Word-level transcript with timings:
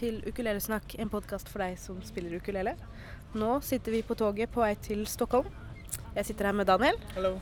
til 0.00 0.22
Ukulelesnakk, 0.24 0.94
en 1.02 1.10
podkast 1.12 1.50
for 1.52 1.60
deg 1.60 1.74
som 1.80 1.98
spiller 2.04 2.38
ukulele. 2.40 2.72
Nå 3.36 3.58
sitter 3.64 3.92
vi 3.92 4.00
på 4.06 4.16
toget 4.16 4.48
på 4.52 4.62
vei 4.62 4.72
til 4.80 5.02
Stockholm. 5.08 5.50
Jeg 6.16 6.30
sitter 6.30 6.48
her 6.48 6.56
med 6.56 6.70
Daniel. 6.70 6.96
Hallo. 7.12 7.34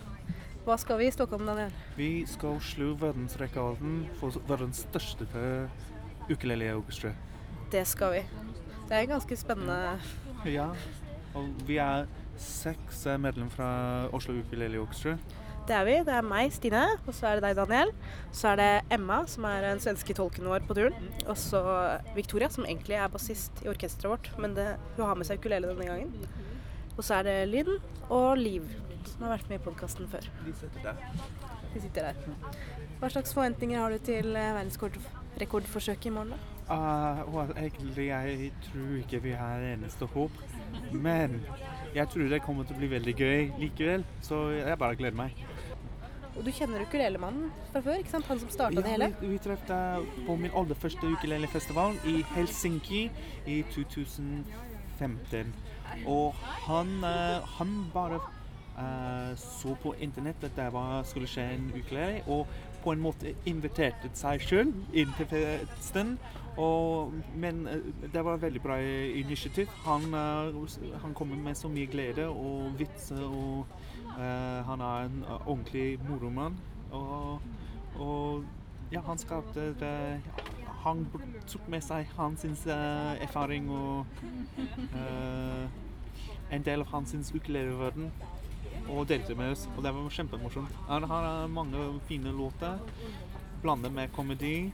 Hva 0.67 0.75
skal 0.83 0.99
vi 0.99 1.07
i 1.07 1.13
Stockholm, 1.15 1.47
Daniel? 1.47 1.71
Vi 1.97 2.27
skal 2.27 2.59
slå 2.61 2.91
verdensrekorden 2.99 4.01
for 4.19 4.35
verdens 4.51 4.83
største 4.89 5.45
ukuleleorkester. 6.27 7.15
Det 7.71 7.85
skal 7.87 8.17
vi. 8.17 8.25
Det 8.89 8.97
er 8.99 9.07
ganske 9.13 9.39
spennende. 9.39 9.95
Ja, 10.49 10.67
og 11.39 11.63
vi 11.69 11.79
er 11.79 12.11
seks 12.43 13.07
medlemmer 13.23 13.55
fra 13.55 13.71
Oslo 14.17 14.35
Ukuleleorkester. 14.43 15.21
Det 15.69 15.77
er 15.77 15.85
vi. 15.85 15.95
Det 16.01 16.13
er 16.17 16.25
meg, 16.25 16.49
Stine, 16.55 16.83
og 17.05 17.13
så 17.13 17.27
er 17.29 17.39
det 17.39 17.45
deg, 17.45 17.59
Daniel. 17.59 17.91
Så 18.33 18.49
er 18.55 18.57
det 18.57 18.69
Emma, 18.97 19.19
som 19.29 19.45
er 19.45 19.67
den 19.67 19.83
svenske 19.85 20.15
tolken 20.17 20.49
vår 20.49 20.65
på 20.65 20.77
turen. 20.79 21.11
Og 21.29 21.37
så 21.37 21.61
Victoria, 22.17 22.49
som 22.49 22.65
egentlig 22.65 22.97
er 22.97 23.11
bassist 23.13 23.61
i 23.65 23.69
orkesteret 23.69 24.15
vårt, 24.15 24.31
men 24.41 24.57
det, 24.57 24.71
hun 24.97 25.05
har 25.05 25.19
med 25.21 25.29
seg 25.29 25.43
ukulele 25.43 25.69
denne 25.69 25.91
gangen. 25.91 26.15
Og 26.97 27.05
så 27.05 27.19
er 27.19 27.29
det 27.29 27.37
Linn 27.53 27.75
og 28.09 28.41
Liv, 28.41 28.65
som 29.11 29.27
har 29.27 29.37
vært 29.37 29.53
med 29.53 29.61
i 29.61 29.65
podkasten 29.67 30.09
før. 30.09 30.25
De 30.47 30.57
sitter 30.57 30.89
der. 30.89 31.05
De 31.75 31.85
sitter 31.85 32.09
der. 32.09 32.57
Hva 32.99 33.13
slags 33.13 33.37
forventninger 33.37 33.79
har 33.79 33.93
du 33.93 34.01
til 34.09 34.33
eh, 34.33 34.55
verdensrekordforsøket 34.57 36.09
i 36.09 36.15
morgen, 36.17 36.33
da? 36.33 36.55
Uh, 36.69 37.21
og 37.33 37.53
egentlig, 37.57 38.09
jeg 38.09 38.51
tror 38.67 38.97
ikke 39.03 39.23
vi 39.29 39.37
har 39.37 39.63
eneste 39.75 40.09
håp. 40.17 40.43
Men 40.93 41.39
jeg 41.95 42.09
tror 42.09 42.33
det 42.33 42.43
kommer 42.45 42.65
til 42.65 42.77
å 42.77 42.81
bli 42.83 42.91
veldig 42.97 43.15
gøy 43.17 43.47
likevel, 43.61 44.05
så 44.25 44.49
jeg 44.57 44.81
bare 44.81 44.99
gleder 44.99 45.17
meg. 45.17 45.37
Og 46.39 46.45
du 46.47 46.53
kjenner 46.55 46.85
ukulelemannen 46.87 47.51
fra 47.73 47.81
før, 47.83 47.99
ikke 47.99 48.13
sant? 48.13 48.27
Han 48.31 48.39
som 48.39 48.51
starta 48.53 48.83
det 48.85 48.93
hele? 48.93 49.09
Vi, 49.19 49.33
vi 49.33 49.39
treffes 49.43 50.23
på 50.27 50.37
min 50.39 50.53
aller 50.55 50.79
første 50.79 51.11
ukulelefestival 51.11 51.99
i 52.07 52.21
Helsinki 52.37 53.09
i 53.51 53.57
2015. 53.75 55.51
Og 56.07 56.39
han, 56.69 56.93
uh, 57.03 57.43
han 57.59 57.75
bare 57.95 58.21
uh, 58.79 59.35
så 59.35 59.75
på 59.83 59.97
internett 59.99 60.47
at 60.47 60.55
det 60.57 60.69
var, 60.73 61.03
skulle 61.11 61.27
skje 61.27 61.49
en 61.57 61.73
ukulele, 61.75 62.23
og 62.27 62.47
på 62.85 62.95
en 62.95 63.03
måte 63.03 63.35
inviterte 63.51 64.11
seg 64.15 64.45
sjøl 64.47 64.71
inn 64.95 65.11
til 65.19 65.27
festen. 65.33 66.15
Og, 66.55 67.19
men 67.35 67.65
uh, 67.67 67.83
det 68.15 68.23
var 68.23 68.39
et 68.39 68.47
veldig 68.47 68.63
bra 68.63 68.79
initiativ. 68.79 69.67
Han, 69.91 70.15
han 71.03 71.19
kommer 71.19 71.37
med 71.37 71.59
så 71.59 71.67
mye 71.73 71.91
glede 71.91 72.31
og 72.31 72.79
vitser. 72.79 73.27
og 73.27 73.67
Eh, 74.19 74.61
han 74.67 74.81
er 74.81 75.07
en 75.07 75.23
eh, 75.23 75.49
ordentlig 75.49 75.99
moromann. 76.09 76.57
Og, 76.91 77.41
og 77.99 78.45
ja, 78.93 79.01
han 79.07 79.19
skapte 79.19 79.75
det 79.81 80.21
Han 80.85 81.07
tok 81.47 81.67
med 81.69 81.83
seg 81.85 82.07
hans 82.17 82.45
erfaring 82.67 83.67
og 83.71 84.07
en 86.51 86.65
del 86.65 86.81
av 86.81 86.93
hans 86.93 87.33
ukuleleverden 87.35 88.13
og 88.89 89.09
delte 89.09 89.35
med 89.35 89.53
oss. 89.53 89.67
Og 89.77 89.83
det 89.85 89.93
var 89.95 90.09
kjempemorsomt. 90.15 90.79
Han 90.89 91.05
har 91.11 91.47
mange 91.47 92.01
fine 92.09 92.33
låter 92.33 92.79
blandet 93.63 93.93
med 93.93 94.13
komedi. 94.13 94.73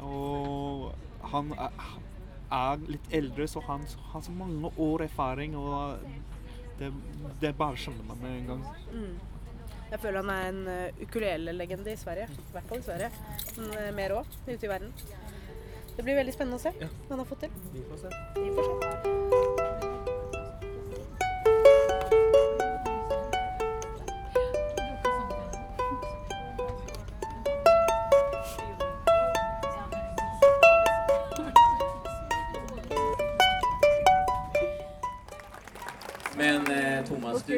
Og 0.00 0.92
han 1.32 1.52
er 1.56 2.82
litt 2.86 3.10
eldre, 3.10 3.48
så 3.48 3.60
han 3.66 3.84
har 4.12 4.20
så 4.22 4.32
mange 4.32 4.70
år 4.78 5.06
erfaring. 5.08 5.56
Og 5.56 5.98
det, 6.78 6.92
det 7.40 7.54
bare 7.58 7.76
skjønner 7.80 8.04
man 8.08 8.20
med 8.22 8.38
en 8.38 8.46
gang. 8.52 8.64
Mm. 8.92 9.18
Jeg 9.90 10.00
føler 10.02 10.18
han 10.22 10.30
er 10.34 10.48
en 10.50 10.62
uh, 10.66 11.02
ukulelelegende 11.06 11.92
i 11.92 12.00
Sverige. 12.00 12.26
I 12.32 12.56
hvert 12.56 12.68
fall 12.72 12.82
i 12.82 12.86
Sverige. 12.88 13.10
Men 13.56 13.70
uh, 13.76 13.94
mer 13.94 14.16
òg 14.18 14.34
ute 14.48 14.58
i 14.66 14.72
verden. 14.72 14.92
Det 15.96 16.04
blir 16.04 16.18
veldig 16.18 16.34
spennende 16.34 16.58
å 16.58 16.64
se 16.66 16.74
Ja. 16.80 16.90
hva 17.06 17.14
han 17.14 17.22
har 17.22 17.30
fått 17.30 17.46
til. 17.46 17.54
Vi 17.72 17.86
får 17.88 18.02
se. 18.04 18.12
Vi 18.36 18.50
får 18.58 18.74
se. 18.74 19.65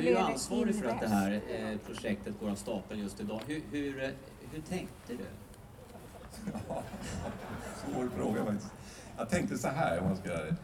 Du 0.09 0.15
är 0.15 0.21
ju 0.21 0.33
ansvarig 0.33 0.75
för 0.75 0.89
att 0.89 1.01
det 1.01 1.09
här 1.09 1.41
eh, 1.49 1.79
projektet 1.87 2.35
går 2.41 2.51
av 2.51 2.55
stapeln 2.55 3.01
just 3.01 3.21
idag. 3.21 3.41
Hur, 3.47 3.63
hur, 3.71 4.03
eh, 4.03 4.11
hur 4.53 4.61
tänkte 4.61 5.13
du? 5.13 5.25
Svår 7.85 8.09
fråga 8.17 8.45
faktiskt. 8.45 8.73
Jag 9.17 9.31
tänkte 9.31 9.59
så 9.59 9.69
här, 9.69 10.01
om 10.01 10.07
man 10.07 10.17
ska 10.17 10.29
göra 10.29 10.45
det. 10.45 10.57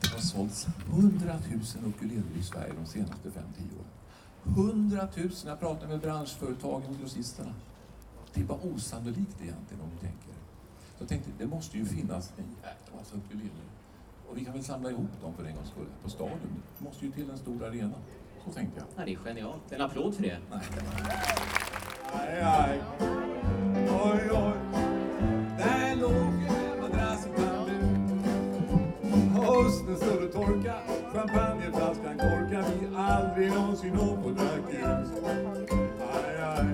Det 0.00 0.08
har 0.08 0.18
sålts 0.18 0.66
100 0.90 1.34
000 1.74 1.92
ukuleleler 1.94 2.36
i 2.38 2.42
Sverige 2.42 2.72
de 2.78 2.86
senaste 2.86 3.28
5-10 3.28 3.32
åren. 3.32 4.66
100 4.68 5.08
000! 5.16 5.30
Jag 5.46 5.60
pratar 5.60 5.88
med 5.88 6.00
branschföretagen 6.00 6.90
och 6.90 7.00
grossisterna. 7.00 7.54
Det 8.34 8.40
är 8.40 8.44
bara 8.44 8.58
osannolikt 8.58 9.42
egentligen 9.42 9.82
om 9.82 9.90
du 9.94 9.98
tänker. 9.98 10.34
Så 10.96 11.02
jag 11.02 11.08
tänkte, 11.08 11.30
det 11.38 11.46
måste 11.46 11.78
ju 11.78 11.84
finnas 11.84 12.32
en 12.36 12.44
jäkla 12.44 12.98
massa 12.98 13.16
ukuleler. 13.16 13.66
Och 14.28 14.36
vi 14.36 14.44
kan 14.44 14.52
väl 14.52 14.64
samla 14.64 14.90
ihop 14.90 15.20
dem 15.22 15.34
för 15.34 15.44
en 15.44 15.54
gångs 15.54 15.68
skull 15.68 15.86
på 16.02 16.10
stadion. 16.10 16.62
Det 16.78 16.84
måste 16.84 17.06
ju 17.06 17.12
till 17.12 17.30
en 17.30 17.38
stor 17.38 17.64
arena. 17.64 17.94
Så 18.46 18.52
tänkte 18.52 18.80
jag. 18.80 18.86
Ja, 18.96 19.04
det 19.04 19.12
är 19.12 19.16
genialt. 19.16 19.72
En 19.72 19.80
applåd 19.80 20.14
för 20.14 20.22
det. 20.22 20.38
Aj, 22.12 22.40
aj. 22.42 22.80
Oj, 24.04 24.30
oj. 24.30 24.52
Där 25.58 25.96
låg 25.96 26.12
en 26.12 26.80
madrass 26.80 27.26
i. 27.26 27.30
Hösten 29.34 29.96
stod 29.96 30.24
och 30.24 30.32
torka. 30.32 30.74
Champagneflaskan 31.12 32.18
korka. 32.18 32.64
Vi 32.80 32.96
aldrig 32.96 33.52
någonsin 33.52 33.92
någon 33.92 34.22
på 34.22 34.30
drack 34.30 34.70
ut. 34.70 35.24
Aj, 36.14 36.42
aj. 36.42 36.66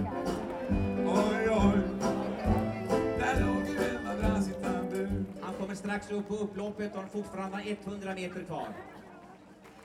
Oj, 1.07 1.49
oj. 1.51 1.81
Där 3.19 3.41
låg 3.41 3.63
en 3.77 4.05
madrass 4.05 4.49
i 4.49 4.53
bambu. 4.63 5.25
Han 5.41 5.55
kommer 5.55 5.75
strax 5.75 6.11
upp 6.11 6.29
på 6.29 6.35
upploppet 6.35 6.95
och 6.95 7.01
har 7.01 7.09
fortfarande 7.09 7.77
100 7.85 8.15
meter 8.15 8.45
kvar. 8.45 8.69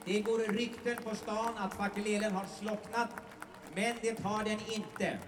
Det 0.08 0.20
går 0.20 0.38
rykten 0.38 0.96
på 0.96 1.14
stan 1.14 1.56
att 1.56 1.74
fakelelen 1.74 2.32
har 2.32 2.46
slocknat, 2.46 3.10
men 3.74 3.96
det 4.02 4.20
har 4.20 4.44
den 4.44 4.58
inte. 4.72 5.18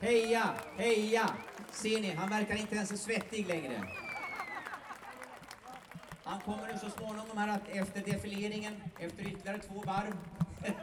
Heja, 0.00 0.54
heja! 0.76 1.30
Ser 1.70 2.00
ni, 2.00 2.10
han 2.10 2.30
verkar 2.30 2.56
inte 2.56 2.74
ens 2.74 3.02
svettig 3.02 3.46
längre. 3.46 3.82
Han 6.24 6.40
kommer 6.40 6.72
nu 6.72 6.78
så 6.78 6.90
småningom 6.90 7.38
här 7.38 7.48
att 7.48 7.68
efter 7.68 8.00
defileringen, 8.00 8.82
efter 8.98 9.26
ytterligare 9.26 9.58
två 9.58 9.82
varv, 9.86 10.16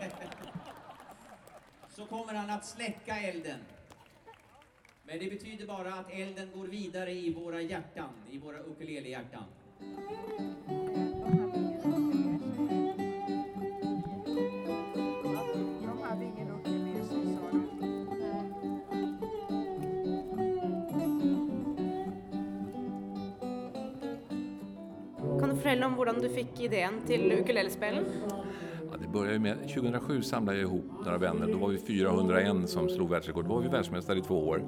så 1.95 2.05
kommer 2.05 2.33
han 2.33 2.49
att 2.49 2.65
släcka 2.65 3.19
elden. 3.19 3.59
Men 5.03 5.19
det 5.19 5.29
betyder 5.29 5.67
bara 5.67 5.93
att 5.93 6.11
elden 6.11 6.51
går 6.55 6.67
vidare 6.67 7.11
i 7.11 7.33
våra 7.33 7.61
hjärtan, 7.61 8.09
i 8.31 8.37
våra 8.37 8.57
ukulelehjärtan. 8.59 9.43
Berätta 25.63 25.85
om 25.85 25.93
hur 25.93 26.21
du 26.21 26.29
fick 26.29 26.61
idén 26.61 26.93
till 27.07 27.31
ukulelespelen? 27.31 28.05
Ja, 28.91 28.97
det 29.01 29.07
började 29.07 29.39
med, 29.39 29.57
2007 29.61 30.21
samlade 30.21 30.57
jag 30.57 30.67
ihop 30.67 30.85
några 31.05 31.17
vänner. 31.17 31.47
Då 31.47 31.57
var 31.57 31.69
vi 31.69 31.77
401 31.77 32.69
som 32.69 32.89
slog 32.89 33.09
världsrekord. 33.09 33.45
Då 33.45 33.55
var 33.55 33.61
vi 33.61 33.67
världsmästare 33.67 34.19
i 34.19 34.21
två 34.21 34.47
år. 34.47 34.63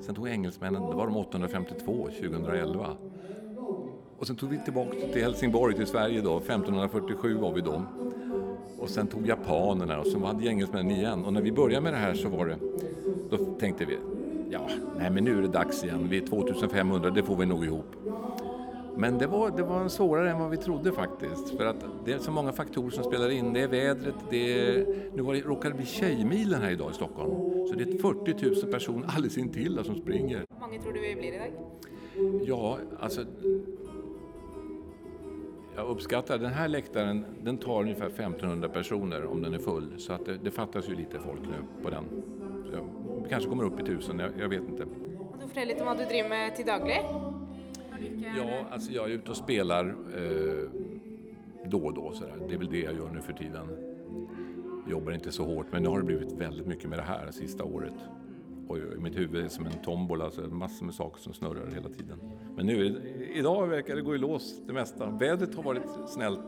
Sen 0.00 0.14
tog 0.14 0.28
engelsmännen, 0.28 0.82
då 0.82 0.92
var 0.92 1.06
de 1.06 1.16
852 1.16 2.08
2011. 2.20 2.96
Och 4.18 4.26
sen 4.26 4.36
tog 4.36 4.50
vi 4.50 4.58
tillbaka 4.64 4.96
till 5.12 5.22
Helsingborg, 5.22 5.74
till 5.74 5.86
Sverige 5.86 6.20
då. 6.20 6.36
1547 6.38 7.34
var 7.34 7.52
vi 7.52 7.60
då. 7.60 7.82
Och 8.78 8.90
sen 8.90 9.06
tog 9.06 9.26
japanerna 9.26 9.98
och 9.98 10.06
sen 10.06 10.22
hade 10.22 10.46
engelsmännen 10.46 10.90
igen. 10.90 11.24
Och 11.24 11.32
när 11.32 11.40
vi 11.40 11.52
började 11.52 11.80
med 11.80 11.92
det 11.92 11.98
här 11.98 12.14
så 12.14 12.28
var 12.28 12.46
det, 12.46 12.56
då 13.30 13.36
tänkte 13.36 13.84
vi, 13.84 13.98
ja, 14.50 14.60
nej 14.98 15.10
men 15.10 15.24
nu 15.24 15.38
är 15.38 15.42
det 15.42 15.48
dags 15.48 15.84
igen. 15.84 16.06
Vi 16.10 16.16
är 16.18 16.26
2500, 16.26 17.10
det 17.10 17.22
får 17.22 17.36
vi 17.36 17.46
nog 17.46 17.64
ihop. 17.64 17.97
Men 18.98 19.18
det 19.18 19.26
var, 19.26 19.50
det 19.50 19.62
var 19.62 19.88
svårare 19.88 20.30
än 20.30 20.38
vad 20.38 20.50
vi 20.50 20.56
trodde 20.56 20.92
faktiskt. 20.92 21.56
För 21.56 21.66
att 21.66 21.84
det 22.04 22.12
är 22.12 22.18
så 22.18 22.30
många 22.30 22.52
faktorer 22.52 22.90
som 22.90 23.04
spelar 23.04 23.30
in. 23.30 23.52
Det 23.52 23.60
är 23.60 23.68
vädret, 23.68 24.14
det 24.30 24.68
är... 24.68 24.86
Nu 25.14 25.22
var 25.22 25.34
det, 25.34 25.40
råkade 25.40 25.74
det 25.74 25.76
bli 25.76 25.86
Tjejmilen 25.86 26.62
här 26.62 26.70
idag 26.70 26.90
i 26.90 26.94
Stockholm. 26.94 27.30
Så 27.66 27.74
det 27.74 27.84
är 27.84 27.98
40 27.98 28.64
000 28.64 28.72
personer 28.72 29.08
alldeles 29.08 29.38
intill 29.38 29.84
som 29.84 29.96
springer. 29.96 30.44
Hvor 30.48 30.60
mange 30.60 30.82
tror 30.82 30.92
du 30.92 31.00
vi 31.00 31.14
blir 31.14 31.32
i 31.32 31.38
dag? 31.38 31.48
Ja, 32.46 32.78
alltså... 33.00 33.24
Jag 35.76 35.88
uppskattar, 35.88 36.38
den 36.38 36.50
här 36.50 36.68
läktaren, 36.68 37.24
den 37.42 37.58
tar 37.58 37.80
ungefär 37.80 38.06
1500 38.06 38.68
personer 38.68 39.24
om 39.26 39.42
den 39.42 39.54
är 39.54 39.58
full. 39.58 39.94
Så 39.98 40.12
att 40.12 40.26
det, 40.26 40.36
det 40.36 40.50
fattas 40.50 40.88
ju 40.88 40.94
lite 40.94 41.18
folk 41.18 41.40
nu 41.40 41.82
på 41.82 41.90
den. 41.90 42.04
Så 42.70 42.76
jag, 42.76 42.84
vi 43.22 43.28
kanske 43.28 43.48
kommer 43.48 43.64
upp 43.64 43.80
i 43.80 43.84
tusen, 43.84 44.18
jag, 44.18 44.30
jag 44.38 44.48
vet 44.48 44.68
inte. 44.68 44.84
Du 45.40 45.48
fortelle 45.48 45.66
litt 45.72 45.80
om 45.80 45.86
hva 45.86 45.94
du 45.94 46.04
driver 46.04 46.28
med 46.28 46.56
til 46.56 46.66
daglig? 46.66 46.98
Ja, 48.36 48.66
alltså 48.70 48.92
jag 48.92 49.10
är 49.10 49.14
ute 49.14 49.30
och 49.30 49.36
spelar 49.36 49.86
eh, 49.88 50.70
då 51.64 51.78
och 51.86 51.94
då 51.94 52.12
sådär. 52.12 52.34
Det 52.48 52.54
är 52.54 52.58
väl 52.58 52.70
det 52.70 52.80
jag 52.80 52.94
gör 52.96 53.10
nu 53.10 53.20
för 53.20 53.32
tiden. 53.32 53.66
Jobbar 54.90 55.12
inte 55.12 55.32
så 55.32 55.44
hårt 55.44 55.66
men 55.70 55.82
nu 55.82 55.88
har 55.88 55.98
det 55.98 56.04
blivit 56.04 56.32
väldigt 56.32 56.66
mycket 56.66 56.90
med 56.90 56.98
det 56.98 57.02
här 57.02 57.30
sista 57.30 57.64
året. 57.64 57.94
Och 58.68 58.78
mitt 58.98 59.16
huvud 59.16 59.44
är 59.44 59.48
som 59.48 59.66
en 59.66 59.72
tombola, 59.84 60.30
så 60.30 60.40
det 60.40 60.46
är 60.46 60.50
massor 60.50 60.86
med 60.86 60.94
saker 60.94 61.20
som 61.20 61.32
snurrar 61.34 61.66
hela 61.74 61.88
tiden. 61.88 62.20
Men 62.56 62.66
nu, 62.66 63.00
idag 63.34 63.66
verkar 63.66 63.96
det 63.96 64.02
gå 64.02 64.14
i 64.14 64.18
lås 64.18 64.62
det 64.66 64.72
mesta. 64.72 65.10
Vädret 65.10 65.54
har 65.54 65.62
varit 65.62 65.82
snällt. 66.08 66.40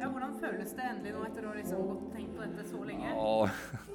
Ja, 0.00 0.08
Hvordan 0.10 0.34
føles 0.40 0.72
det 0.76 0.82
endelig 0.82 1.12
nå 1.14 1.22
etter 1.24 1.44
å 1.46 1.48
ha 1.48 1.54
liksom 1.56 1.86
gått 1.86 2.00
og 2.02 2.12
tenkt 2.12 2.34
på 2.36 2.42
dette 2.42 2.64
så 2.68 2.80
lenge? 2.84 3.08
Ja, 3.14 3.48
jag 3.72 3.90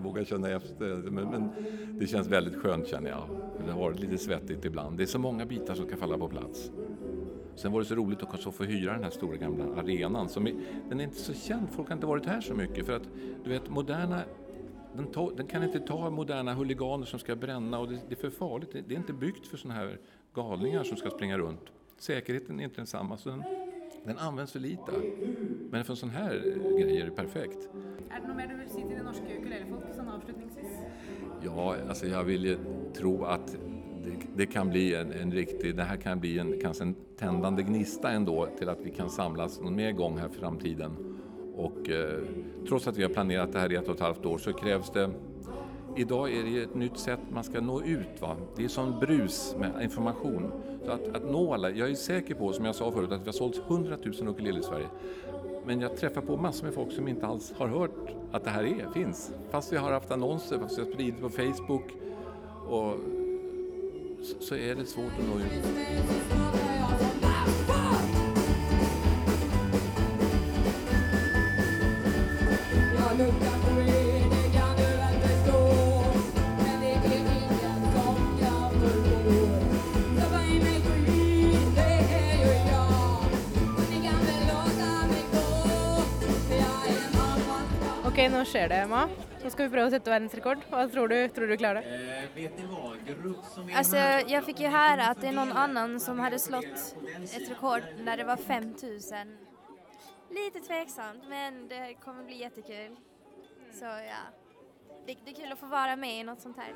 inte 0.00 0.08
vågar 0.08 0.24
känna 0.24 0.48
efter. 0.48 1.10
Men, 1.10 1.30
men 1.30 1.50
det 1.98 2.06
känns 2.06 2.28
väldigt 2.28 2.56
skönt 2.56 2.86
känner 2.86 3.10
jag. 3.10 3.28
Det 3.66 3.72
har 3.72 3.80
varit 3.80 4.00
lite 4.00 4.18
svettigt 4.18 4.64
ibland. 4.64 4.96
Det 4.96 5.02
är 5.02 5.06
så 5.06 5.18
många 5.18 5.46
bitar 5.46 5.74
som 5.74 5.86
ska 5.86 5.96
falla 5.96 6.18
på 6.18 6.28
plats. 6.28 6.70
Sen 7.54 7.72
var 7.72 7.80
det 7.80 7.86
så 7.86 7.94
roligt 7.94 8.22
att 8.22 8.54
få 8.54 8.64
hyra 8.64 8.92
den 8.92 9.04
här 9.04 9.10
stora 9.10 9.36
gamla 9.36 9.64
arenan. 9.64 10.28
Som 10.28 10.46
är, 10.46 10.54
den 10.88 11.00
är 11.00 11.04
inte 11.04 11.16
så 11.16 11.34
känd, 11.34 11.68
folk 11.70 11.88
har 11.88 11.94
inte 11.94 12.06
varit 12.06 12.26
här 12.26 12.40
så 12.40 12.54
mycket. 12.54 12.86
För 12.86 12.96
att 12.96 13.08
du 13.44 13.50
vet, 13.50 13.70
moderna 13.70 14.22
den, 14.96 15.06
ta, 15.06 15.30
den 15.36 15.46
kan 15.46 15.62
inte 15.62 15.80
ta 15.80 16.10
moderna 16.10 16.54
huliganer 16.54 17.06
som 17.06 17.18
ska 17.18 17.36
bränna 17.36 17.78
och 17.78 17.88
det, 17.88 17.98
det 18.08 18.14
är 18.14 18.20
för 18.20 18.30
farligt. 18.30 18.72
Det, 18.72 18.80
det 18.80 18.94
är 18.94 18.98
inte 18.98 19.12
byggt 19.12 19.46
för 19.46 19.56
sådana 19.56 19.80
här 19.80 19.98
galningar 20.34 20.84
som 20.84 20.96
ska 20.96 21.10
springa 21.10 21.38
runt. 21.38 21.60
Säkerheten 21.98 22.60
är 22.60 22.64
inte 22.64 22.76
densamma. 22.76 23.16
Så 23.16 23.28
den, 23.28 23.42
den 24.04 24.18
används 24.18 24.52
för 24.52 24.60
lite. 24.60 24.92
Men 25.70 25.84
för 25.84 25.92
en 25.92 25.96
sån 25.96 26.10
här 26.10 26.30
grej 26.78 27.00
är 27.00 27.04
det 27.04 27.10
perfekt. 27.10 27.68
Är 28.10 28.20
det 28.20 28.26
något 28.26 28.36
mer 28.36 28.46
du 28.46 28.56
vill 28.56 28.70
säga 28.70 28.86
till 28.86 28.96
det 28.96 29.02
norska 29.02 29.24
ukulelefolket? 29.40 29.96
sånn 29.96 30.08
avslutningsvis? 30.08 30.66
Ja, 31.44 31.76
alltså 31.88 32.06
jag 32.06 32.24
vill 32.24 32.44
ju 32.44 32.58
tro 32.94 33.24
att 33.24 33.56
det, 34.04 34.10
det 34.36 34.46
kan 34.46 34.70
bli 34.70 34.94
en, 34.94 35.12
en 35.12 35.32
riktig, 35.32 35.76
det 35.76 35.82
här 35.82 35.96
kan 35.96 36.20
bli 36.20 36.38
en, 36.38 36.60
kanske 36.60 36.84
en 36.84 36.94
tändande 37.18 37.62
gnista 37.62 38.10
ändå 38.10 38.48
till 38.58 38.68
att 38.68 38.80
vi 38.80 38.90
kan 38.90 39.10
samlas 39.10 39.60
någon 39.60 39.76
mer 39.76 39.92
gång 39.92 40.18
här 40.18 40.28
i 40.28 40.38
framtiden. 40.40 40.96
Och 41.54 41.90
eh, 41.90 42.22
trots 42.68 42.88
att 42.88 42.96
vi 42.96 43.02
har 43.02 43.10
planerat 43.10 43.52
det 43.52 43.58
här 43.58 43.72
i 43.72 43.76
ett 43.76 43.88
och 43.88 43.94
ett 43.94 44.00
halvt 44.00 44.26
år 44.26 44.38
så 44.38 44.52
krävs 44.52 44.90
det 44.90 45.10
Idag 45.96 46.32
är 46.32 46.42
det 46.42 46.50
ju 46.50 46.62
ett 46.62 46.74
nytt 46.74 46.98
sätt 46.98 47.20
man 47.32 47.44
ska 47.44 47.60
nå 47.60 47.82
ut. 47.82 48.20
Va? 48.20 48.36
Det 48.56 48.64
är 48.64 48.68
sån 48.68 49.00
brus 49.00 49.56
med 49.58 49.82
information. 49.82 50.52
Så 50.84 50.90
att, 50.90 51.16
att 51.16 51.30
nå 51.30 51.54
alla. 51.54 51.70
Jag 51.70 51.90
är 51.90 51.94
säker 51.94 52.34
på, 52.34 52.52
som 52.52 52.64
jag 52.64 52.74
sa 52.74 52.92
förut, 52.92 53.12
att 53.12 53.20
vi 53.20 53.24
har 53.24 53.32
sålt 53.32 53.62
100 53.68 53.96
000 54.20 54.28
ukulele 54.28 54.60
i 54.60 54.62
Sverige. 54.62 54.86
Men 55.70 55.80
jag 55.80 55.96
träffar 55.96 56.20
på 56.20 56.36
massor 56.36 56.64
med 56.64 56.74
folk 56.74 56.92
som 56.92 57.08
inte 57.08 57.26
alls 57.26 57.52
har 57.56 57.68
hört 57.68 58.10
att 58.32 58.44
det 58.44 58.50
här 58.50 58.64
är, 58.64 58.90
finns. 58.92 59.30
Fast 59.50 59.72
vi 59.72 59.76
har 59.76 59.92
haft 59.92 60.10
annonser, 60.10 60.58
fast 60.58 60.78
vi 60.78 60.82
har 60.82 60.90
spridit 60.90 61.20
på 61.20 61.28
Facebook. 61.28 61.84
Och 62.68 62.94
så, 64.22 64.34
så 64.40 64.54
är 64.54 64.74
det 64.74 64.86
svårt 64.86 65.12
att 65.18 65.28
nå 65.28 65.38
ut. 65.38 66.69
Okej, 88.20 88.28
Ok, 88.28 88.32
nå 88.54 88.68
det, 88.68 88.74
Emma. 88.74 89.08
Nu 89.44 89.50
ska 89.50 89.62
vi 89.62 89.70
prøve 89.70 89.86
att 89.86 89.92
sätta 89.92 90.10
världsrekord. 90.10 90.58
Vad 90.70 90.92
tror 90.92 91.08
du? 91.08 91.28
Tror 91.28 91.46
du 91.46 91.56
klarar 91.56 91.74
det? 91.74 92.28
Vet 92.34 92.58
ni 92.58 92.64
vad? 92.66 93.44
Som 93.54 93.68
är 93.68 93.76
Alltså, 93.76 93.96
jag 94.32 94.44
fick 94.44 94.60
ju 94.60 94.66
höra 94.66 95.06
att 95.06 95.20
det 95.20 95.26
är 95.26 95.32
någon 95.32 95.52
annan 95.52 96.00
som 96.00 96.18
hade 96.18 96.38
slått 96.38 96.94
ett 97.34 97.50
rekord 97.50 97.82
när 97.98 98.16
det 98.16 98.24
var 98.24 98.36
5000. 98.36 99.38
Lite 100.30 100.60
tveksamt, 100.60 101.22
men 101.28 101.68
det 101.68 101.94
kommer 102.04 102.24
bli 102.24 102.36
jättekul. 102.36 102.96
Så 103.72 103.84
ja, 103.84 104.22
det, 105.06 105.16
det 105.24 105.30
är 105.30 105.34
kul 105.34 105.52
att 105.52 105.58
få 105.58 105.66
vara 105.66 105.96
med 105.96 106.20
i 106.20 106.22
något 106.24 106.40
sånt 106.40 106.56
här. 106.56 106.72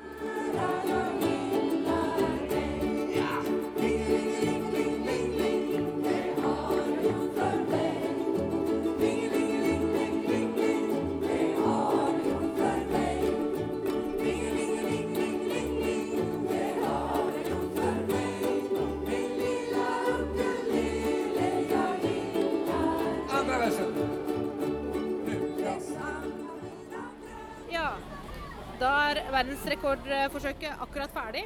Da 29.05 29.11
er 29.13 29.27
verdensrekordforsøket 29.29 30.79
akkurat 30.81 31.11
ferdig. 31.13 31.43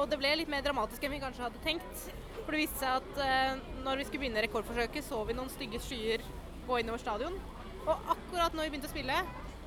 Og 0.00 0.06
det 0.08 0.16
ble 0.16 0.30
litt 0.40 0.48
mer 0.48 0.62
dramatisk 0.64 1.02
enn 1.04 1.12
vi 1.12 1.18
kanskje 1.20 1.42
hadde 1.44 1.60
tenkt. 1.60 2.06
For 2.38 2.56
det 2.56 2.62
viste 2.62 2.80
seg 2.80 3.02
at 3.02 3.20
eh, 3.20 3.58
når 3.84 4.00
vi 4.00 4.06
skulle 4.06 4.22
begynne 4.22 4.44
rekordforsøket, 4.46 5.04
så 5.04 5.18
vi 5.28 5.36
noen 5.36 5.52
stygge 5.52 5.82
skyer 5.84 6.24
gå 6.64 6.78
innover 6.80 7.02
stadion. 7.02 7.36
Og 7.84 8.08
akkurat 8.14 8.56
når 8.56 8.64
vi 8.64 8.72
begynte 8.72 8.88
å 8.88 8.94
spille, 8.94 9.20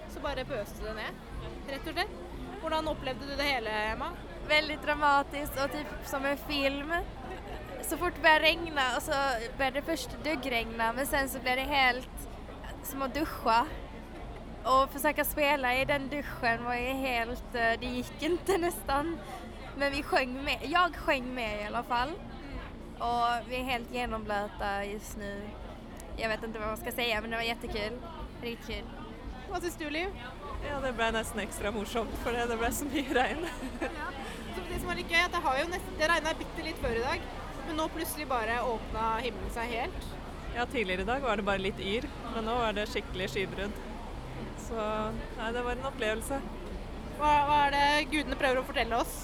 så 0.09 0.23
bare 0.25 0.47
pøste 0.49 0.87
det 0.87 0.95
ned. 0.97 1.21
Rett 1.69 1.91
og 1.91 1.99
slett. 1.99 2.17
Hvordan 2.63 2.89
opplevde 2.89 3.29
du 3.29 3.35
det 3.37 3.45
hele, 3.45 3.79
Emma? 3.93 4.09
Väldigt 4.49 4.81
dramatiskt 4.81 5.63
och 5.63 5.71
typ 5.71 5.95
som 6.09 6.25
en 6.25 6.45
film. 6.49 6.93
Så 7.83 7.97
fort 7.97 8.15
det 8.15 8.21
började 8.21 8.45
regna 8.45 8.95
och 8.95 9.03
så 9.03 9.11
började 9.57 9.79
det 9.79 9.85
först 9.85 10.17
duggregna 10.23 10.93
men 10.93 11.07
sen 11.07 11.29
så 11.29 11.39
blev 11.39 11.55
det 11.55 11.61
helt 11.61 12.29
som 12.83 13.01
att 13.01 13.13
duscha. 13.13 13.67
Och 14.67 14.89
försöka 14.91 15.25
spela 15.25 15.75
i 15.75 15.85
den 15.85 16.09
duschen 16.09 16.63
var 16.63 16.75
ju 16.75 16.93
helt, 16.93 17.55
eh, 17.55 17.79
det 17.79 17.85
gick 17.85 18.23
inte 18.23 18.57
nästan. 18.57 19.17
Men 19.77 19.91
vi 19.91 20.03
sjöng 20.03 20.43
med, 20.43 20.59
jag 20.63 20.95
sjöng 20.95 21.33
med 21.33 21.61
i 21.61 21.63
alla 21.63 21.83
fall. 21.83 22.09
Och 22.99 23.49
vi 23.49 23.55
är 23.55 23.63
helt 23.63 23.93
genomblöta 23.93 24.85
just 24.85 25.17
nu. 25.17 25.41
Jag 26.17 26.29
vet 26.29 26.43
inte 26.43 26.59
vad 26.59 26.67
man 26.67 26.77
ska 26.77 26.91
säga 26.91 27.21
men 27.21 27.29
det 27.29 27.35
var 27.35 27.43
jättekul. 27.43 27.99
Riktigt 28.41 28.67
kul. 28.67 28.85
Hva 29.49 29.61
syns 29.61 29.75
du, 29.79 29.89
Liv? 29.89 30.07
Ja, 30.67 30.79
det 30.83 30.91
ble 30.97 31.07
nesten 31.15 31.39
ekstra 31.39 31.71
morsomt, 31.71 32.15
for 32.23 32.35
det 32.35 32.57
ble 32.59 32.71
så 32.75 32.85
mye 32.89 33.13
regn. 33.15 33.45
Så 33.79 34.63
det 34.67 34.79
som 34.79 34.89
var 34.89 34.97
litt 34.99 35.11
gøy, 35.11 35.21
at 35.23 35.31
det 35.31 35.43
har 35.45 35.59
jo 35.61 35.67
nesten, 35.71 35.93
det 35.99 36.09
regna 36.11 36.33
bitte 36.41 36.65
litt 36.65 36.81
før 36.83 36.97
i 36.99 37.03
dag, 37.05 37.27
men 37.67 37.79
nå 37.79 37.85
plutselig 37.95 38.27
bare 38.27 38.57
åpna 38.67 39.05
himmelen 39.23 39.53
seg 39.55 39.71
helt. 39.77 40.09
Ja, 40.57 40.65
tidligere 40.65 41.05
i 41.05 41.09
dag 41.13 41.23
var 41.23 41.39
det 41.39 41.47
bare 41.47 41.63
litt 41.63 41.79
yr, 41.79 42.09
men 42.33 42.49
nå 42.49 42.57
var 42.59 42.75
det 42.75 42.89
skikkelig 42.91 43.29
skybrudd. 43.31 43.86
Så 44.67 44.85
nei, 45.37 45.51
det 45.55 45.63
var 45.65 45.75
en 45.77 45.89
opplevelse. 45.89 46.39
Hva, 47.17 47.31
hva 47.49 47.57
er 47.65 47.75
det 47.75 48.11
gudene 48.11 48.37
prøver 48.39 48.61
å 48.61 48.67
fortelle 48.67 49.01
oss? 49.01 49.15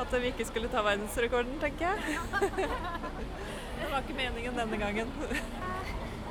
At 0.00 0.12
vi 0.16 0.32
ikke 0.32 0.46
skulle 0.48 0.70
ta 0.72 0.82
verdensrekorden, 0.84 1.58
tenker 1.60 1.92
jeg. 1.92 2.18
Det 3.82 3.88
var 3.90 4.04
ikke 4.04 4.14
meningen 4.16 4.54
denne 4.56 4.78
gangen. 4.78 5.08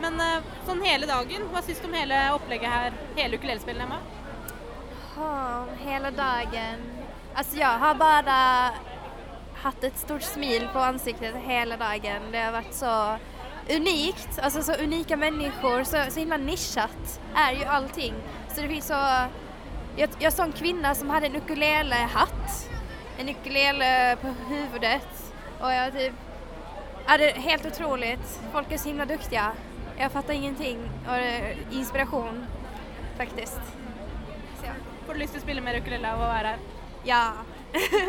Men 0.01 0.21
eh, 0.23 0.45
sånn 0.65 0.79
hele 0.85 1.05
dagen, 1.09 1.43
hva 1.51 1.61
syns 1.65 1.81
du 1.83 1.89
om 1.89 1.97
hele 1.97 2.19
opplegget 2.33 2.71
her? 2.71 2.95
Hele 3.17 3.37
ukulelespillet, 3.37 3.83
Emma? 3.85 3.99
Ja, 5.17 5.65
hela 5.83 6.11
dagen. 6.15 6.87
Alltså 7.35 7.57
jag 7.59 7.77
har 7.83 7.95
bara 7.95 8.37
haft 9.61 9.83
ett 9.83 9.97
stort 9.97 10.23
smil 10.23 10.67
på 10.73 10.79
ansiktet 10.79 11.35
hela 11.45 11.77
dagen. 11.77 12.31
Det 12.31 12.37
har 12.37 12.51
varit 12.51 12.73
så 12.73 13.17
unikt, 13.69 14.39
alltså 14.41 14.63
så 14.63 14.73
unika 14.73 15.17
människor, 15.17 15.83
så, 15.83 15.97
så 16.09 16.19
himla 16.19 16.37
nischat 16.37 17.19
är 17.35 17.51
ju 17.51 17.63
allting. 17.63 18.13
Så 18.55 18.61
det 18.61 18.67
finns 18.67 18.87
så... 18.87 19.27
Jag, 19.95 20.09
jag 20.19 20.33
såg 20.33 20.45
en 20.45 20.51
kvinna 20.51 20.95
som 20.95 21.09
hade 21.09 21.25
en 21.25 21.35
ukulelehatt, 21.35 22.69
en 23.17 23.29
ukulele 23.29 24.17
på 24.21 24.27
huvudet 24.27 25.33
och 25.59 25.73
jag 25.73 25.93
typ... 25.93 26.13
Ja, 27.07 27.17
det 27.17 27.31
är 27.31 27.35
helt 27.35 27.65
otroligt. 27.65 28.39
Folk 28.53 28.71
är 28.71 28.77
så 28.77 28.87
himla 28.87 29.05
duktiga. 29.05 29.51
Jag 29.97 30.11
fattar 30.11 30.33
ingenting 30.33 30.77
och 31.07 31.13
det 31.13 31.37
är 31.37 31.55
inspiration 31.71 32.45
faktiskt. 33.17 33.59
Så, 34.59 34.65
ja. 34.65 34.71
Får 35.05 35.13
du 35.13 35.19
lyst 35.19 35.33
til 35.33 35.41
å 35.41 35.43
spille 35.43 35.61
mer 35.61 35.77
ukulele 35.81 36.13
å 36.15 36.21
være 36.21 36.53
her? 36.53 36.59
Ja. 37.03 37.23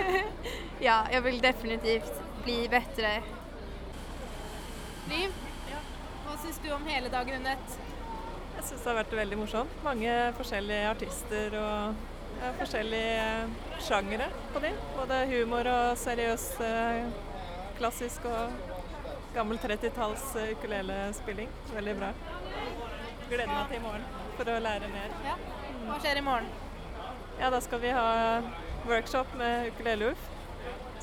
ja, 0.89 1.07
jag 1.13 1.23
vill 1.23 1.41
definitivt 1.41 2.23
bli 2.45 2.69
bättre. 2.69 3.23
Liv? 5.13 5.33
Hva 6.25 6.37
syns 6.41 6.59
du 6.63 6.71
om 6.73 6.87
hele 6.89 7.11
dagen 7.13 7.35
under 7.37 7.53
ett? 7.53 7.75
Jeg 8.57 8.65
syns 8.65 8.85
det 8.85 8.89
har 8.89 8.97
vært 8.97 9.15
veldig 9.19 9.39
morsomt. 9.41 9.75
Mange 9.85 10.13
forskjellige 10.39 10.89
artister 10.89 11.57
og 11.61 12.39
ja, 12.41 12.53
forskjellige 12.61 13.83
sjangere 13.85 14.29
på 14.55 14.63
de. 14.65 14.71
Både 14.97 15.19
humor 15.33 15.69
og 15.69 15.99
seriøs, 16.01 16.47
eh, 16.65 17.11
klassisk 17.77 18.25
og 18.31 18.55
gammel 19.37 19.61
30-talls 19.61 20.25
eh, 20.41 20.55
ukulelespilling. 20.57 21.53
Veldig 21.75 21.97
bra. 22.01 22.13
Gleder 23.29 23.53
meg 23.53 23.69
til 23.69 23.81
i 23.81 23.85
morgen 23.85 24.07
for 24.39 24.53
å 24.53 24.59
lære 24.65 24.93
mer. 24.93 25.17
Ja. 25.27 25.37
Hva 25.89 25.99
skjer 26.05 26.23
i 26.23 26.25
morgen? 26.25 26.49
Ja, 27.41 27.51
da 27.53 27.61
skal 27.65 27.83
vi 27.85 27.93
ha 27.93 28.07
workshop 28.89 29.37
med 29.41 29.73
Ukulele-Ulf, 29.75 30.25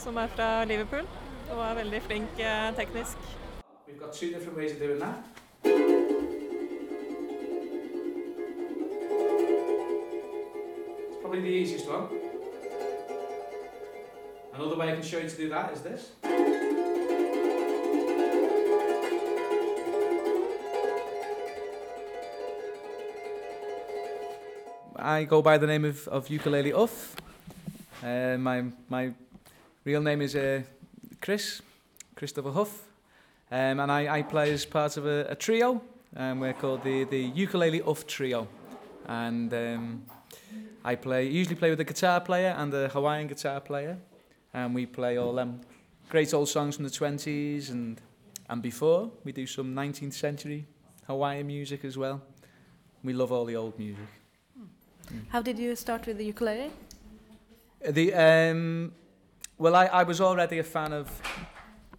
som 0.01 0.18
er 0.18 0.34
fra 0.34 0.50
Liverpool 0.70 1.06
og 1.50 1.62
er 1.66 1.78
veldig 1.84 2.01
flink 2.06 2.42
eh, 2.42 2.72
teknisk. 2.78 3.30
We've 3.89 4.00
got 4.00 4.13
two 4.13 4.29
different 4.31 4.55
ways 4.55 4.72
of 4.74 4.79
doing 4.79 5.00
that. 5.00 5.24
It's 11.08 11.17
probably 11.22 11.41
the 11.41 11.48
easiest 11.48 11.89
one. 11.89 12.08
Another 14.53 14.75
way 14.77 14.91
I 14.91 14.93
can 14.93 15.01
show 15.01 15.17
you 15.17 15.27
to 15.27 15.36
do 15.36 15.50
that 15.50 15.74
is 15.74 15.81
this. 15.81 16.12
I 24.96 25.24
go 25.24 25.41
by 25.41 25.58
the 25.58 25.65
name 25.65 25.86
of, 25.86 26.08
of 26.10 26.29
Ukulele 26.29 26.74
Uff. 26.74 27.15
Uh, 28.03 28.38
my, 28.38 28.65
my 28.88 29.13
real 29.84 30.01
name 30.01 30.22
is 30.22 30.36
uh, 30.36 30.62
Chris, 31.22 31.62
Christopher 32.15 32.51
Huff. 32.51 32.88
Um, 33.51 33.79
and 33.79 33.91
I, 33.91 34.20
I 34.20 34.22
play 34.22 34.51
as 34.51 34.65
part 34.65 34.98
of 34.98 35.06
a, 35.06 35.25
a 35.29 35.36
trio. 35.36 35.82
Um, 36.15 36.39
we're 36.39 36.53
called 36.53 36.84
the, 36.84 37.03
the 37.06 37.20
Ukulele 37.20 37.82
Uff 37.82 38.06
Trio. 38.06 38.48
And 39.08 39.51
um, 39.53 40.03
I 40.84 40.96
play 40.96 41.25
usually 41.27 41.56
play 41.56 41.72
with 41.72 41.79
a 41.79 41.84
guitar 41.84 42.22
player 42.22 42.56
and 42.58 42.74
a 42.74 42.89
Hawaiian 42.89 43.27
guitar 43.27 43.60
player. 43.60 43.98
And 44.53 44.75
we 44.75 44.86
play 44.86 45.18
all 45.18 45.34
them 45.34 45.62
great 46.10 46.34
old 46.34 46.50
songs 46.50 46.75
from 46.75 46.86
the 46.86 46.91
20s 46.91 47.70
and, 47.70 48.01
and 48.50 48.62
before. 48.62 49.12
We 49.24 49.32
do 49.32 49.46
some 49.46 49.75
19th 49.75 50.13
century 50.13 50.65
Hawaiian 51.08 51.48
music 51.48 51.86
as 51.86 51.98
well. 51.98 52.22
We 53.03 53.13
love 53.13 53.32
all 53.32 53.46
the 53.46 53.56
old 53.56 53.77
music. 53.79 54.06
How 55.29 55.41
did 55.41 55.58
you 55.58 55.75
start 55.75 56.06
with 56.06 56.18
the 56.18 56.25
ukulele? 56.25 56.72
The 57.88 58.13
um, 58.13 58.91
well, 59.58 59.75
I, 59.75 59.86
I 59.86 60.03
was 60.03 60.22
already 60.22 60.60
a 60.60 60.63
fan 60.63 60.94
of 60.94 61.10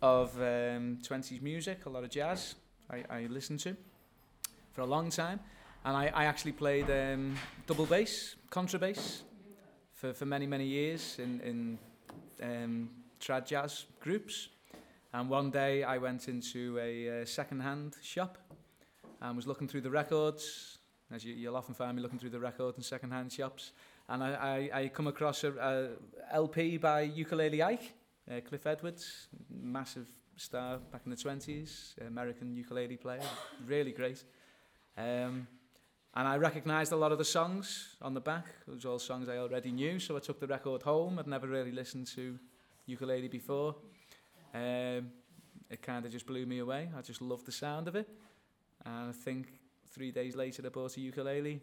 of 0.02 0.35
um, 0.37 0.99
20s 1.02 1.42
music, 1.42 1.87
a 1.87 1.90
lot 1.90 2.04
of 2.04 2.11
jazz. 2.11 2.54
I, 2.90 3.04
I 3.11 3.26
listened 3.26 3.61
to 3.61 3.76
for 4.73 4.80
a 4.83 4.87
long 4.87 5.11
time, 5.11 5.40
and 5.85 5.97
I, 5.97 6.11
I 6.14 6.25
actually 6.25 6.52
played 6.52 6.90
um, 6.90 7.37
double 7.66 7.87
bass, 7.87 8.37
contrabass, 8.50 9.23
for, 9.92 10.12
for 10.12 10.26
many 10.26 10.47
many 10.47 10.66
years 10.66 11.19
in 11.19 11.40
in 11.40 11.78
um, 12.42 12.90
trad 13.21 13.47
jazz 13.47 13.87
groups. 14.00 14.49
And 15.12 15.28
one 15.28 15.50
day 15.50 15.83
I 15.83 15.99
went 15.99 16.28
into 16.28 16.78
a 16.78 17.23
uh, 17.23 17.25
second-hand 17.25 17.97
shop 18.00 18.38
and 19.21 19.35
was 19.35 19.45
looking 19.47 19.66
through 19.66 19.80
the 19.80 19.90
records, 19.90 20.78
as 21.12 21.25
you, 21.25 21.35
you'll 21.35 21.57
often 21.57 21.75
find 21.75 21.97
me 21.97 22.02
looking 22.02 22.19
through 22.21 22.30
the 22.30 22.38
records 22.38 22.76
and 22.76 22.85
second-hand 22.85 23.33
shops. 23.33 23.73
And 24.09 24.23
I, 24.23 24.71
I, 24.73 24.80
I 24.80 24.88
come 24.88 25.09
across 25.09 25.42
a, 25.42 25.52
a 25.52 26.37
LP 26.37 26.76
by 26.76 27.02
Ukulele 27.02 27.61
Ike, 27.61 27.92
uh, 28.29 28.41
Cliff 28.41 28.67
Edwards, 28.67 29.29
massive 29.49 30.09
star 30.37 30.79
back 30.79 31.03
in 31.05 31.11
the 31.11 31.17
20s, 31.17 31.95
American 32.07 32.57
ukulele 32.57 32.97
player, 32.97 33.23
really 33.67 33.93
great. 33.93 34.25
Um, 34.97 35.47
and 36.15 36.27
I 36.27 36.37
recognised 36.37 36.91
a 36.91 36.97
lot 36.97 37.12
of 37.12 37.19
the 37.19 37.25
songs 37.25 37.97
on 38.03 38.15
the 38.15 38.21
back. 38.21 38.47
It 38.67 38.75
was 38.75 38.85
all 38.85 38.99
songs 38.99 39.29
I 39.29 39.37
already 39.37 39.71
knew, 39.71 40.00
so 40.00 40.17
I 40.17 40.21
took 40.21 40.41
the 40.41 40.47
record 40.47 40.83
home. 40.83 41.19
I'd 41.19 41.29
never 41.29 41.47
really 41.47 41.71
listened 41.71 42.09
to 42.09 42.37
ukulele 42.87 43.29
before. 43.29 43.77
Um, 44.53 45.12
it 45.71 45.83
kind 45.83 46.05
of 46.05 46.11
just 46.11 46.27
blew 46.27 46.47
me 46.47 46.59
away. 46.59 46.89
I 46.99 47.00
just 47.03 47.23
loved 47.23 47.47
the 47.47 47.53
sound 47.53 47.87
of 47.87 47.95
it. 47.95 48.09
And 48.85 49.11
I 49.11 49.12
think 49.12 49.61
three 49.87 50.11
days 50.11 50.35
later 50.35 50.62
I 50.67 50.69
bought 50.69 50.97
a 50.97 51.00
ukulele. 51.00 51.61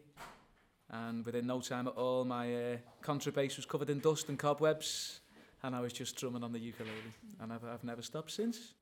And 0.89 1.25
within 1.25 1.45
no 1.47 1.59
time 1.59 1.87
at 1.87 1.95
all, 1.95 2.23
my 2.23 2.55
uh, 2.55 2.77
contrabass 3.03 3.57
was 3.57 3.65
covered 3.65 3.89
in 3.89 3.99
dust 3.99 4.29
and 4.29 4.39
cobwebs. 4.39 5.19
And 5.63 5.75
I 5.75 5.81
was 5.81 5.93
just 5.93 6.15
drumming 6.15 6.43
on 6.43 6.51
the 6.51 6.59
ukulele. 6.59 7.13
And 7.39 7.51
I've, 7.51 7.63
I've 7.63 7.83
never 7.83 8.01
stopped 8.01 8.31
since. 8.31 8.73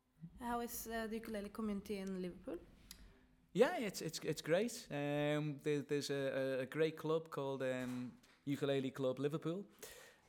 How 0.41 0.59
is 0.61 0.87
uh, 0.87 1.07
the 1.07 1.15
ukulele 1.15 1.49
community 1.49 1.97
in 1.99 2.21
Liverpool? 2.21 2.57
Yeah, 3.55 3.77
it's 3.79 4.01
it's 4.01 4.19
it's 4.19 4.41
great. 4.41 4.85
Um, 4.91 5.55
there, 5.63 5.81
there's 5.87 6.09
a, 6.09 6.59
a, 6.63 6.65
great 6.65 6.97
club 6.97 7.29
called 7.29 7.61
um, 7.61 8.11
Ukulele 8.43 8.91
Club 8.91 9.17
Liverpool, 9.17 9.63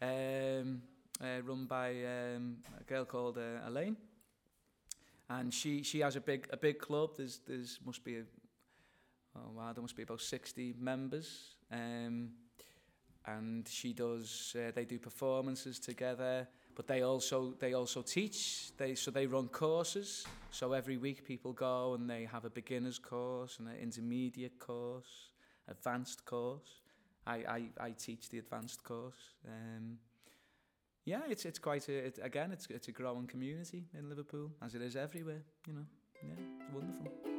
um, 0.00 0.81
uh, 1.21 1.43
run 1.43 1.67
by 1.67 1.91
um, 2.05 2.59
a 2.81 2.85
girl 2.85 3.05
called 3.05 3.37
uh, 3.38 3.67
Elaine, 3.67 3.97
and 5.29 5.53
she 5.53 5.83
she 5.83 5.99
has 6.03 6.15
a 6.15 6.21
big 6.21 6.47
a 6.53 6.57
big 6.57 6.79
club. 6.79 7.17
There's 7.17 7.41
there's 7.45 7.81
must 7.85 8.05
be 8.05 8.19
a, 8.19 8.23
oh 9.35 9.50
wow 9.57 9.73
there 9.73 9.83
must 9.83 9.97
be 9.97 10.05
about 10.05 10.21
sixty 10.21 10.73
members, 10.79 11.57
um, 11.73 12.31
and 13.26 13.68
she 13.68 13.92
does 13.92 14.54
uh, 14.56 14.71
they 14.75 14.85
do 14.85 14.99
performances 14.99 15.78
together. 15.78 16.47
But 16.75 16.87
they 16.87 17.02
also 17.02 17.54
they 17.59 17.73
also 17.73 18.02
teach. 18.02 18.71
They 18.76 18.95
so 18.95 19.11
they 19.11 19.26
run 19.26 19.49
courses. 19.49 20.26
So 20.50 20.73
every 20.73 20.97
week 20.97 21.25
people 21.25 21.52
go 21.52 21.95
and 21.95 22.09
they 22.09 22.25
have 22.25 22.45
a 22.45 22.50
beginners 22.50 22.99
course 22.99 23.59
and 23.59 23.68
an 23.68 23.76
intermediate 23.76 24.59
course, 24.59 25.30
advanced 25.68 26.25
course. 26.25 26.83
I, 27.26 27.35
I, 27.35 27.62
I 27.80 27.90
teach 27.90 28.30
the 28.30 28.38
advanced 28.38 28.85
course. 28.85 29.35
Um, 29.47 29.99
yeah, 31.04 31.23
it's 31.28 31.45
it's 31.45 31.59
quite 31.59 31.88
a 31.88 31.92
it, 31.92 32.18
again 32.23 32.52
it's 32.52 32.66
it's 32.66 32.88
a 32.88 32.92
growing 32.92 33.26
community 33.26 33.85
in 33.99 34.09
Liverpool 34.09 34.50
as 34.62 34.75
it 34.75 34.83
is 34.83 34.97
everywhere. 34.97 35.42
You 35.66 35.75
know, 35.75 35.87
yeah, 36.23 36.35
wonderful. 36.75 37.36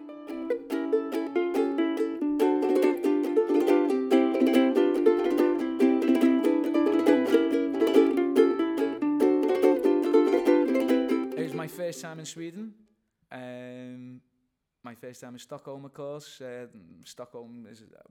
My 11.57 11.67
first 11.67 12.01
time 12.01 12.19
in 12.19 12.25
Sweden. 12.25 12.71
Um, 13.31 14.21
my 14.83 14.93
first 14.93 15.21
time 15.21 15.33
in 15.33 15.39
Stockholm, 15.39 15.85
of 15.85 15.93
course. 15.93 16.39
Uh, 16.39 16.67
Stockholm 17.03 17.65
is 17.67 17.81
a 17.81 18.03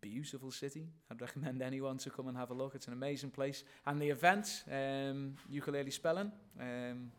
beautiful 0.00 0.50
city. 0.50 0.88
I'd 1.08 1.20
recommend 1.20 1.62
anyone 1.62 1.98
to 1.98 2.10
come 2.10 2.26
and 2.26 2.36
have 2.36 2.50
a 2.50 2.54
look. 2.54 2.74
It's 2.74 2.88
an 2.88 2.94
amazing 2.94 3.30
place. 3.30 3.62
And 3.86 4.00
the 4.00 4.10
event, 4.10 4.64
um, 4.68 5.36
Ukulele 5.48 5.92
Spellen, 5.92 6.32
um, 6.60 7.12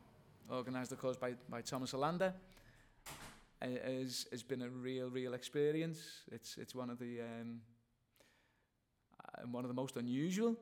organised, 0.52 0.92
of 0.92 1.00
course, 1.00 1.16
by, 1.16 1.36
by 1.48 1.62
Thomas 1.62 1.94
Olander, 1.94 2.34
uh, 3.62 3.66
has, 3.86 4.28
has 4.32 4.44
been 4.44 4.64
a 4.64 4.70
real, 4.70 5.10
real 5.10 5.34
experience. 5.34 6.00
It's, 6.30 6.58
it's 6.58 6.76
one 6.76 6.90
of 6.90 7.00
the 7.00 7.22
um, 7.22 7.62
uh, 9.24 9.48
one 9.48 9.64
of 9.64 9.70
the 9.70 9.82
most 9.82 9.96
unusual 9.96 10.58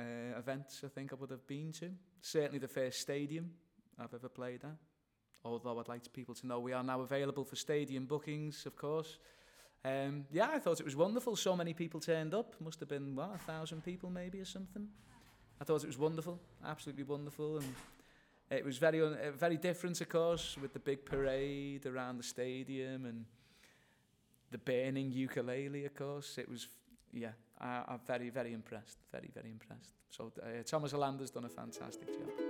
uh, 0.00 0.38
events 0.38 0.82
I 0.84 0.88
think 0.88 1.12
I 1.12 1.16
would 1.16 1.30
have 1.30 1.46
been 1.46 1.70
to. 1.72 1.90
Certainly 2.22 2.60
the 2.60 2.68
first 2.68 3.00
stadium 3.00 3.50
I've 3.98 4.14
ever 4.14 4.28
played 4.28 4.64
at. 4.64 4.76
Although 5.44 5.78
I'd 5.78 5.88
like 5.88 6.12
people 6.12 6.34
to 6.34 6.46
know 6.46 6.60
we 6.60 6.72
are 6.72 6.82
now 6.82 7.00
available 7.00 7.44
for 7.44 7.56
stadium 7.56 8.06
bookings, 8.06 8.66
of 8.66 8.76
course. 8.76 9.18
Um, 9.84 10.24
yeah, 10.32 10.48
I 10.52 10.58
thought 10.58 10.80
it 10.80 10.84
was 10.84 10.96
wonderful. 10.96 11.36
So 11.36 11.56
many 11.56 11.72
people 11.72 12.00
turned 12.00 12.34
up. 12.34 12.54
Must 12.60 12.80
have 12.80 12.88
been, 12.88 13.14
what, 13.14 13.34
a 13.34 13.38
thousand 13.38 13.84
people 13.84 14.10
maybe 14.10 14.40
or 14.40 14.44
something. 14.44 14.88
I 15.60 15.64
thought 15.64 15.82
it 15.82 15.86
was 15.86 15.98
wonderful, 15.98 16.38
absolutely 16.64 17.04
wonderful. 17.04 17.58
And 17.58 17.74
it 18.50 18.64
was 18.64 18.78
very, 18.78 19.02
un- 19.02 19.18
uh, 19.22 19.30
very 19.32 19.56
different, 19.56 20.00
of 20.00 20.08
course, 20.08 20.56
with 20.60 20.72
the 20.72 20.78
big 20.78 21.04
parade 21.04 21.86
around 21.86 22.18
the 22.18 22.22
stadium 22.22 23.06
and 23.06 23.24
the 24.50 24.58
burning 24.58 25.12
ukulele, 25.12 25.84
of 25.84 25.94
course. 25.94 26.38
It 26.38 26.48
was, 26.48 26.68
yeah, 27.12 27.32
I, 27.60 27.82
I'm 27.88 28.00
very, 28.06 28.30
very 28.30 28.52
impressed. 28.52 28.98
Very, 29.12 29.30
very 29.34 29.50
impressed. 29.50 29.94
So 30.10 30.32
uh, 30.42 30.62
Thomas 30.64 30.92
Alander's 30.92 31.30
done 31.30 31.44
a 31.44 31.48
fantastic 31.48 32.08
job. 32.08 32.47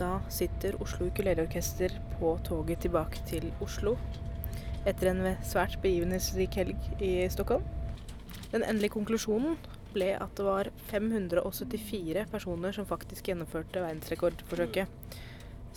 Da 0.00 0.20
sitter 0.32 0.78
Oslo 0.80 1.06
Ukuleleorkester 1.10 1.92
på 2.18 2.38
toget 2.44 2.80
tilbake 2.86 3.20
til 3.28 3.50
Oslo 3.60 3.96
etter 4.88 5.10
en 5.10 5.26
svært 5.44 5.76
begivenhetsrik 5.82 6.56
helg 6.56 7.02
i 7.04 7.12
Stockholm. 7.28 7.66
Den 8.52 8.64
endelige 8.64 8.94
konklusjonen 8.94 9.58
ble 9.94 10.14
at 10.16 10.32
det 10.38 10.46
var 10.46 10.70
574 10.90 12.24
personer 12.30 12.74
som 12.74 12.88
faktisk 12.88 13.28
gjennomførte 13.28 13.82
verdensrekordforsøket. 13.84 14.88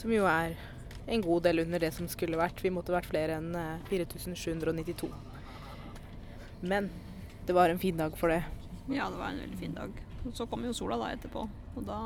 Som 0.04 0.12
jo 0.12 0.26
er 0.28 0.58
en 1.08 1.22
god 1.24 1.46
del 1.46 1.62
under 1.64 1.80
det 1.80 1.94
som 1.96 2.10
skulle 2.12 2.36
vært. 2.36 2.60
Vi 2.60 2.72
måtte 2.76 2.92
vært 2.92 3.08
flere 3.08 3.38
enn 3.40 3.54
eh, 3.56 3.86
4792. 3.88 5.08
Men 6.68 6.90
det 7.48 7.56
var 7.56 7.72
en 7.72 7.80
fin 7.80 7.96
dag 8.00 8.18
for 8.20 8.32
det. 8.32 8.42
Ja, 8.92 9.08
det 9.08 9.20
var 9.20 9.32
en 9.32 9.40
veldig 9.46 9.60
fin 9.62 9.78
dag. 9.78 9.96
Og 10.28 10.36
så 10.36 10.48
kom 10.52 10.66
jo 10.68 10.74
sola 10.76 10.98
da 11.00 11.14
etterpå. 11.16 11.46
Da 11.88 12.00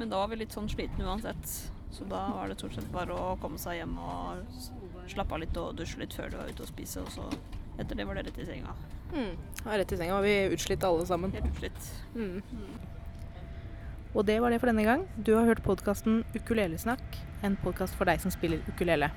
Men 0.00 0.10
da 0.10 0.18
var 0.18 0.32
vi 0.32 0.40
litt 0.40 0.54
sånn 0.54 0.66
slitne 0.70 1.06
uansett. 1.06 1.46
Så 1.94 2.06
da 2.10 2.24
var 2.34 2.50
det 2.50 2.58
stort 2.58 2.74
sett 2.74 2.90
bare 2.90 3.14
å 3.14 3.36
komme 3.38 3.58
seg 3.62 3.78
hjem 3.78 3.94
og 4.02 4.42
slappe 5.10 5.36
av 5.36 5.44
litt 5.44 5.58
og 5.62 5.76
dusje 5.78 6.00
litt 6.00 6.14
før 6.18 6.32
du 6.32 6.40
var 6.40 6.50
ute 6.50 6.66
og 6.66 6.72
spise. 6.72 7.04
Og 7.06 7.14
så 7.14 7.28
etter 7.78 7.94
det 7.98 8.06
var 8.08 8.18
det 8.18 8.26
rett 8.26 8.42
i 8.42 8.48
senga. 8.48 8.74
Mm. 9.14 9.36
Ja, 9.62 9.78
rett 9.78 9.94
i 9.94 10.00
senga 10.00 10.18
var 10.18 10.26
vi 10.26 10.34
utslitt 10.56 10.86
alle 10.90 11.06
sammen. 11.06 11.34
Helt 11.38 11.52
utslitt. 11.52 11.92
Mm. 12.18 12.42
Og 14.14 14.22
det 14.26 14.36
var 14.38 14.52
det 14.54 14.60
for 14.62 14.70
denne 14.70 14.84
gang. 14.86 15.00
Du 15.26 15.32
har 15.34 15.46
hørt 15.48 15.64
podkasten 15.66 16.20
Ukulelesnakk, 16.36 17.02
en 17.42 17.56
podkast 17.58 17.96
for 17.98 18.06
deg 18.06 18.20
som 18.22 18.30
spiller 18.30 18.62
ukulele. 18.70 19.08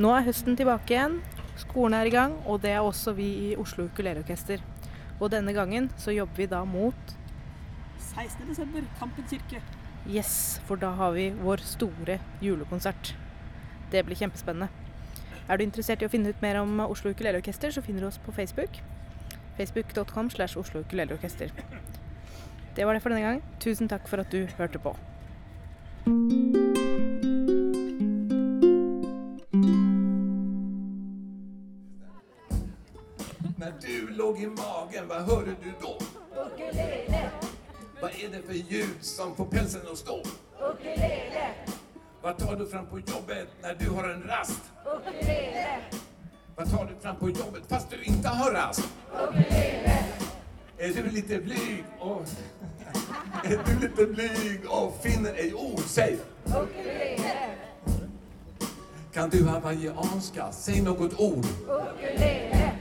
Nå 0.00 0.14
er 0.16 0.24
høsten 0.24 0.56
tilbake 0.56 0.94
igjen, 0.94 1.18
skolen 1.60 1.98
er 1.98 2.08
i 2.08 2.14
gang, 2.14 2.38
og 2.48 2.62
det 2.64 2.72
er 2.72 2.80
også 2.80 3.12
vi 3.18 3.28
i 3.50 3.50
Oslo 3.60 3.90
Ukuleleorkester. 3.90 4.64
Og 5.20 5.28
denne 5.34 5.52
gangen 5.52 5.90
så 6.00 6.16
jobber 6.16 6.40
vi 6.40 6.48
da 6.48 6.62
mot 6.64 7.14
16. 7.98 8.48
desember, 8.48 8.88
Kampen 8.98 9.28
kirke. 9.28 9.60
Yes, 10.08 10.62
for 10.64 10.80
da 10.80 10.94
har 10.96 11.12
vi 11.12 11.28
vår 11.36 11.60
store 11.68 12.16
julekonsert. 12.40 13.12
Det 13.92 14.06
blir 14.08 14.16
kjempespennende. 14.16 14.72
Er 15.44 15.60
du 15.60 15.68
interessert 15.68 16.00
i 16.00 16.08
å 16.08 16.12
finne 16.12 16.32
ut 16.32 16.40
mer 16.40 16.62
om 16.62 16.86
Oslo 16.88 17.12
Ukuleleorkester, 17.12 17.68
så 17.68 17.84
finner 17.84 18.00
du 18.00 18.08
oss 18.08 18.22
på 18.24 18.32
Facebook. 18.32 18.80
Facebook.com 19.60 20.32
slash 20.32 20.56
Oslo 20.56 20.86
Ukuleleorkester. 20.86 21.52
Det 22.76 22.84
var 22.84 22.94
det 22.94 23.00
for 23.02 23.08
denne 23.08 23.20
gang. 23.26 23.42
Tusen 23.60 23.88
takk 23.88 24.08
for 24.08 24.16
at 24.22 24.32
du 24.32 24.46
hørte 24.58 24.78
på. 24.78 24.96
När 33.56 33.72
du 33.80 34.08
låg 34.14 34.38
i 34.42 34.46
magen, 34.46 35.08
vad 35.08 35.22
hörde 35.22 35.50
du 35.62 35.72
då? 35.80 35.98
Ukulele, 36.42 37.30
Vad 38.00 38.10
är 38.10 38.28
det 38.32 38.42
för 38.46 38.52
ljud 38.54 38.96
som 39.00 39.34
får 39.36 39.44
pälsen 39.46 39.80
att 39.92 39.98
stå? 39.98 40.22
ukulele, 40.72 41.50
Vad 42.22 42.38
tar 42.38 42.56
du 42.56 42.66
fram 42.66 42.86
på 42.86 42.98
jobbet 42.98 43.48
när 43.62 43.74
du 43.74 43.90
har 43.90 44.08
en 44.08 44.22
rast? 44.22 44.62
ukulele, 44.96 45.66
Vad 46.56 46.70
tar 46.70 46.84
du 46.84 47.00
fram 47.02 47.16
på 47.16 47.28
jobbet 47.30 47.62
fast 47.68 47.90
du 47.90 48.02
inte 48.02 48.28
har 48.28 48.52
rast? 48.52 48.88
ukulele, 49.28 49.92
är 50.80 50.88
du 50.88 51.10
lite 51.10 51.38
blyg 51.38 51.84
och... 51.98 52.22
Är 53.44 53.60
du 53.66 53.80
lite 53.80 54.06
blyg 54.06 54.60
och 54.68 54.98
finner 55.02 55.34
ej 55.34 55.54
ord? 55.54 55.80
Säg! 55.86 56.18
ukulele, 56.46 57.32
Kan 59.12 59.30
du 59.30 59.44
hawaiianska? 59.44 60.52
Säg 60.52 60.82
något 60.82 61.20
ord. 61.20 61.46
ukulele, 61.68 62.72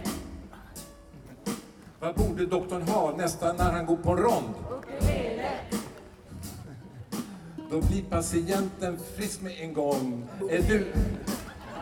Vad 1.99 2.15
borde 2.15 2.45
doktorn 2.45 2.81
ha 2.81 3.15
nästan 3.17 3.55
när 3.55 3.71
han 3.71 3.85
går 3.85 3.97
på 3.97 4.11
en 4.11 4.17
rond? 4.17 4.53
ukulele, 4.71 5.49
Då 7.71 7.81
blir 7.81 8.03
patienten 8.03 8.99
frisk 9.17 9.41
med 9.41 9.53
en 9.59 9.73
gång. 9.73 10.27
Är 10.49 10.61
du... 10.61 10.87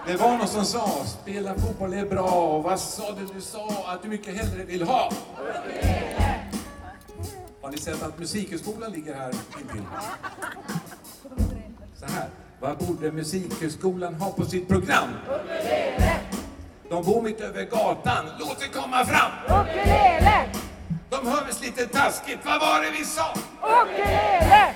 Det 0.07 0.15
var 0.17 0.37
någon 0.37 0.47
som 0.47 0.65
sa, 0.65 0.89
spela 1.05 1.55
fotboll 1.55 1.93
är 1.93 2.05
bra. 2.05 2.59
Vad 2.61 2.79
sa 2.79 3.11
du 3.11 3.25
du 3.33 3.41
sa 3.41 3.69
att 3.93 4.03
du 4.03 4.09
mycket 4.09 4.35
hellre 4.37 4.63
vill 4.63 4.83
ha? 4.83 5.11
Har 7.67 7.71
ni 7.71 7.77
sett 7.77 8.03
att 8.03 8.19
Musikhögskolan 8.19 8.91
ligger 8.91 9.15
här 9.15 9.31
intill? 9.61 9.83
Så 11.95 12.05
här. 12.05 12.29
Vad 12.59 12.77
borde 12.77 13.11
Musikhögskolan 13.11 14.15
ha 14.15 14.31
på 14.31 14.45
sitt 14.45 14.67
program? 14.67 15.09
De 16.89 17.03
bor 17.03 17.21
mitt 17.21 17.41
över 17.41 17.63
gatan. 17.63 18.25
Låt 18.39 18.59
det 18.59 18.79
komma 18.79 19.05
fram! 19.05 19.31
ukulele, 19.61 20.45
De 21.09 21.27
hör 21.27 21.45
visst 21.47 21.61
lite 21.61 21.87
taskigt. 21.87 22.39
Vad 22.45 22.59
var 22.59 22.81
det 22.81 22.91
vi 22.99 23.05
sa? 23.05 23.33
ukulele, 23.61 24.73